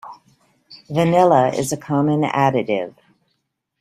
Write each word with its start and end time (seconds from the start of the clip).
Vanilla 0.89 1.49
is 1.53 1.71
a 1.71 1.77
common 1.77 2.23
additive. 2.23 2.95